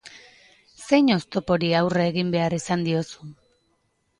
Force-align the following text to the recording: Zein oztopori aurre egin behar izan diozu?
Zein 0.85 1.11
oztopori 1.17 1.69
aurre 1.81 2.07
egin 2.13 2.33
behar 2.37 2.59
izan 2.61 2.89
diozu? 2.89 3.31